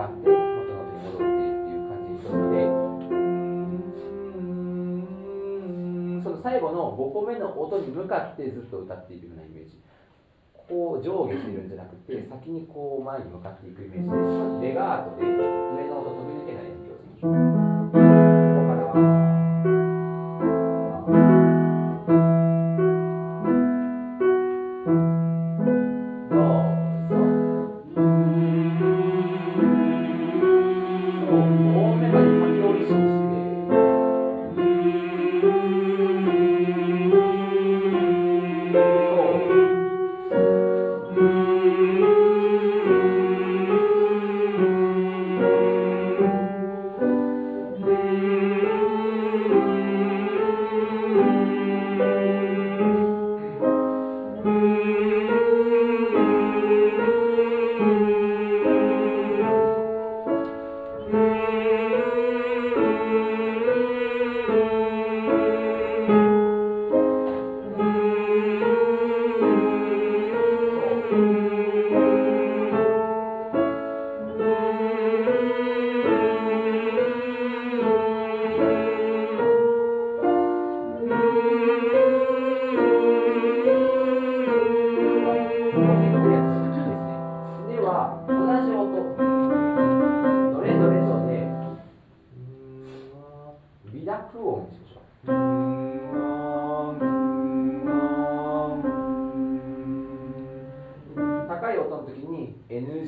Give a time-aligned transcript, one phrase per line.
[0.00, 2.64] がって元の手に戻ってっていう感じにするので
[6.24, 9.78] その最後の5個目の音に向かってずっと歌っているようなイメージ。
[10.54, 14.02] こう上下してるんじゃなくて先にこう前に向かっていくイメー
[14.54, 15.34] ジでレガートで上
[15.88, 17.32] の音飛び抜けないように気をつけましょう。
[17.32, 19.19] ここからは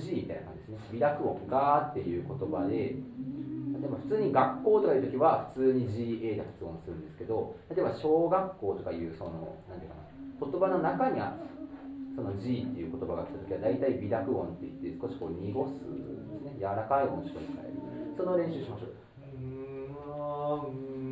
[0.02, 0.78] NG みたいな感じですね。
[0.92, 2.96] 微濁音ガーっていう言葉で
[3.80, 10.02] でも普通に学校とかいう時は普通に GA で発音するんですけど例えば小学校とかいうそのなんていうかな
[10.38, 11.34] 言葉の中にあ
[12.14, 16.54] その G っていう言葉が来た時は大体微濁音って言って少しこう濁すですね。
[16.58, 17.72] 柔らかい音しか使える
[18.16, 18.92] その練習しましょう
[19.34, 21.02] うん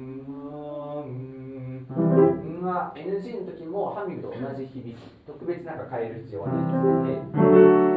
[2.62, 4.96] は NG の時もハミングと同じ響き
[5.26, 7.89] 特別なんか変える必要はないですので同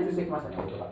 [0.00, 0.86] また少し破裂してきましたね音が。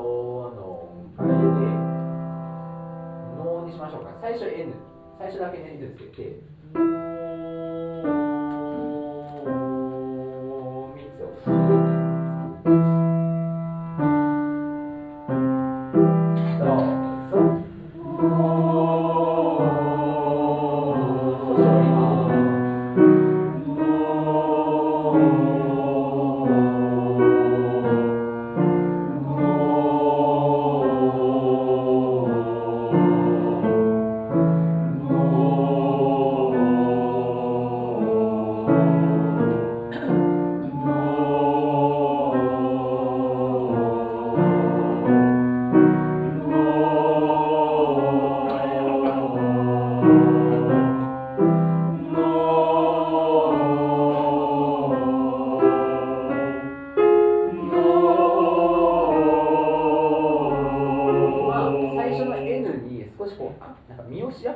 [0.55, 1.33] の音階で、
[3.37, 4.11] ノにしましょうか。
[4.21, 4.73] 最初 N、
[5.17, 6.39] 最初だけ N つけて、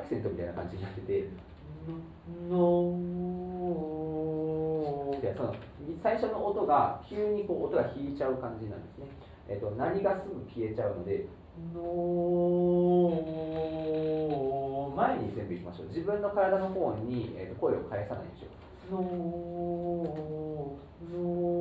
[0.06, 1.28] クセントみたいな感じになってて
[2.50, 2.96] 「の
[5.22, 5.54] でその
[6.02, 9.08] 最初の音が急にこう音が引いちゃう感じなんですね。
[9.48, 11.28] えっと、何がすぐ消えちゃうので
[11.74, 11.82] 「の
[14.96, 15.88] 前に全部いきましょう。
[15.88, 18.94] 自分の体の方に、えっと、声を返さないでしょう。
[18.96, 19.02] の
[21.12, 21.55] の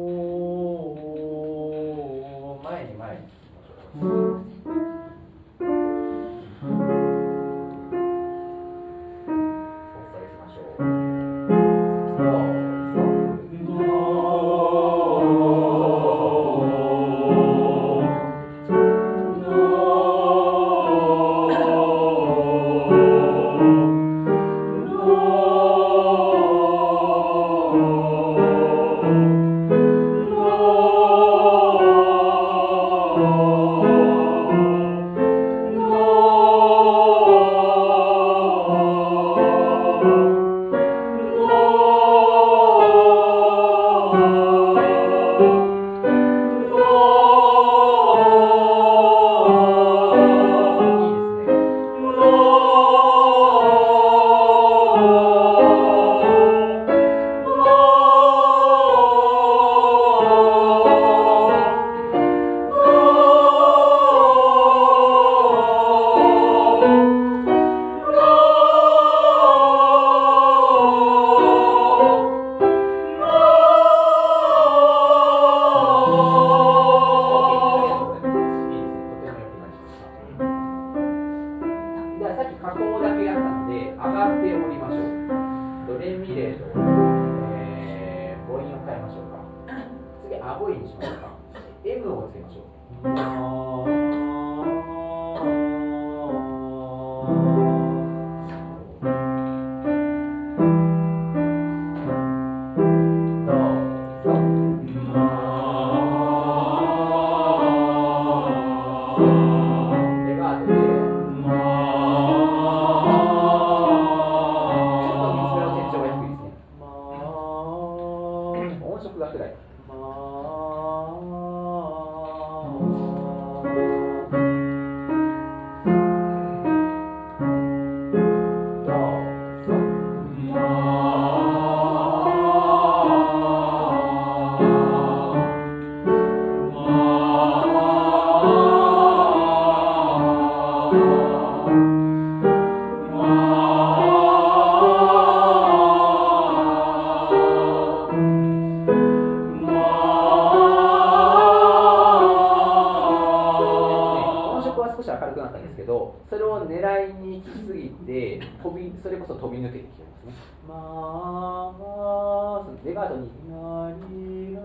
[159.24, 160.34] こそ飛び抜けて聞こえますね。
[160.68, 164.60] まあ、そのレガートに、ラリラ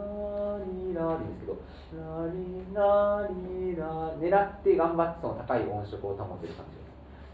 [0.66, 1.56] リラですけど、
[1.96, 2.36] ラリ
[2.74, 6.90] ラリラ、狙って頑張ってその高い音色を保てる感じです。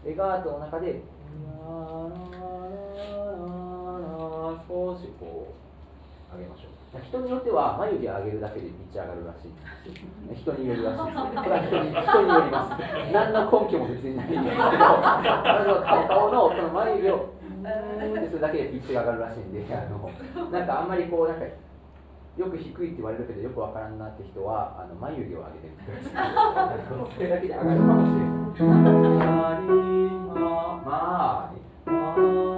[0.06, 1.02] レガートの中で、
[1.42, 2.14] ラララ
[3.18, 3.42] ラ
[4.52, 5.65] ラ、少しこう、
[13.12, 14.60] 何の根拠も別にないんですけど、
[16.08, 17.34] 顔のその眉毛を、
[18.28, 20.10] するだけでピッチが上がるらしいんで、あの
[20.50, 26.30] なんかあんまりこう、なんかよく低いって言われるけど、よくわからんなって人は、あの眉毛を上げてみてください。
[27.14, 28.06] それだけで上がるかも
[28.56, 28.72] しれな
[32.52, 32.55] い。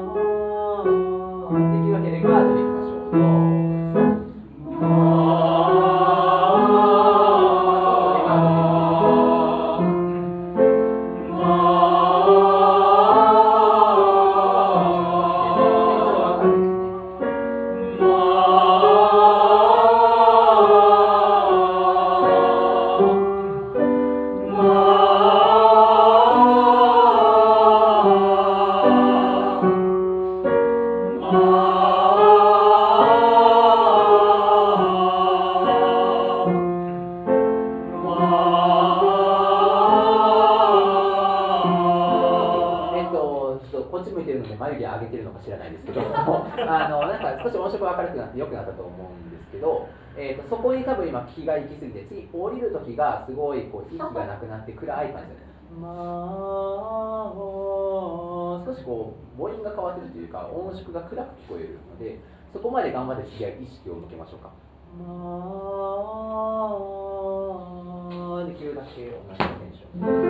[45.39, 48.93] か知らないですけど あのなんか少し音色が明るくなって良くなったと思う
[49.29, 55.49] んですけど、えーと、そこに多分今気が行き過ぎて次降りる時がすごいこう息がなくなって暗い感じです
[58.63, 62.19] あ、少しこう母音が変わってるというか音色が暗く聞こえるので
[62.53, 64.51] そこまで頑張って次は意識を向けましょうか。
[64.97, 65.05] ま
[68.41, 70.28] あできるだけ同じテンション。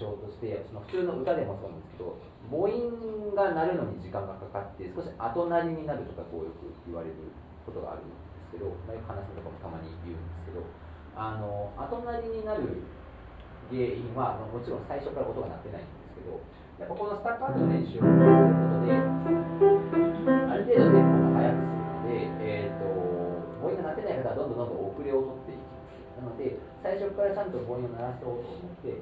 [0.00, 2.16] 象として、その普通の歌でもそうなんですけど、
[2.48, 7.14] 母音が鳴るのに時間がかかって、少し後鳴りになるとかこうよく言われる
[7.68, 8.16] ことがあるんで
[8.48, 8.72] すけど、
[9.04, 10.64] 話すとかもたまに言うんですけど、
[11.14, 12.80] あの後鳴りになる
[13.68, 16.40] 原因はもちろん最初から音が鳴ってないんですけど、
[16.80, 22.88] やっぱこのスタッカートの練習をすることで、ある程度テンポが速くするので、えーと、
[23.60, 26.24] 母音が鳴ってない方はどんどんどんどん遅れを取っていきます。
[26.24, 28.96] なので、最初からちゃんと母音を鳴らそうと思って、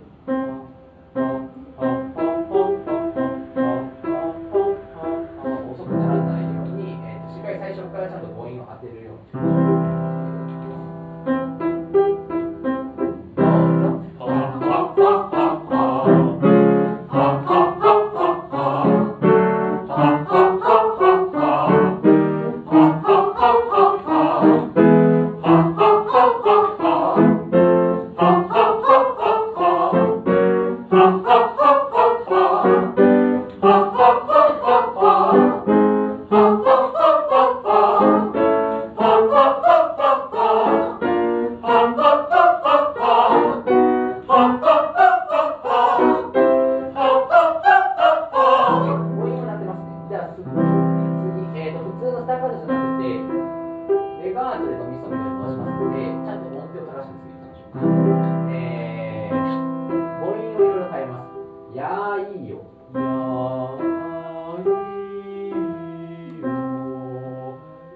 [1.15, 1.48] 遅
[50.35, 50.61] 次普通
[51.37, 53.09] に、えーと、普通のスターカードじゃなくて、
[54.25, 57.81] レガートでレとミソみたいなのしますので、ちゃんと音程を正しくつけてみましょうか。
[58.51, 59.37] えー、
[60.21, 61.29] 母音をいろいろ変えます。
[61.75, 62.61] やーいいよ。
[62.95, 65.49] やーい
[66.37, 66.49] いよ。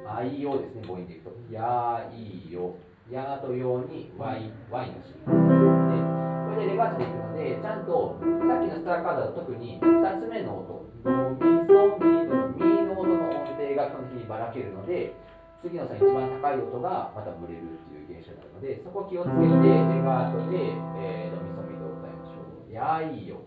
[0.07, 1.33] あいよですね、母音でいくと。
[1.51, 2.75] やーいいよ。
[3.11, 6.23] やーとように Y, y の種類です。
[6.49, 12.12] これでレガートでいくので、ちゃんとさっきのスターカードは特に2つ目の音、ドミソミ
[13.87, 15.15] が基本的にばらけるので
[15.61, 19.49] 次のその一番高い音がまたブレるっていう現象なのでそこを気をつけてレ
[20.03, 22.71] ガートで、えー、ドミソミと歌いましょう。
[22.71, 23.43] いやいよ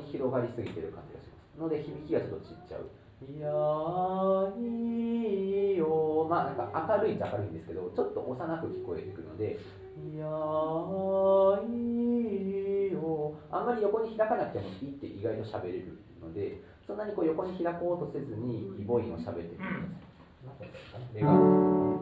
[0.00, 2.88] に広がりすぎてる感じがしますので響きがちょっとちっちゃう
[3.28, 3.50] 「いや
[4.56, 9.58] いいよ」まあなんか明るいんじゃ明るいんですけどちょっと幼く聞こえてくるので
[10.00, 10.24] 「いや
[11.68, 19.60] いよ」あんまり横に開かなくてもいいって意外と喋れるのでそんなにこう横に開こうとせずにイボインを喋ってみてく
[20.46, 20.68] ださい。
[21.14, 21.40] レガード。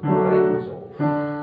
[0.01, 0.73] これいきましょ
[1.35, 1.38] う？